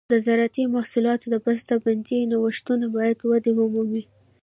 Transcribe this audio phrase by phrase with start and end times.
[0.13, 4.03] د زراعتي محصولاتو د بسته بندۍ نوښتونه باید وده ومومي.